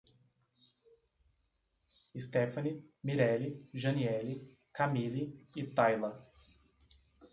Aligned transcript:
Estefany, 2.21 2.81
Mirele, 3.03 3.67
Janiele, 3.71 4.51
Camili 4.73 5.45
e 5.55 5.63
Taila 5.67 6.11